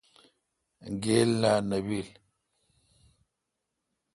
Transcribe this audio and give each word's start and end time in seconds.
گیل 1.03 1.29
لا 1.41 1.53
نہ 1.69 1.77
بیل۔ 1.85 2.07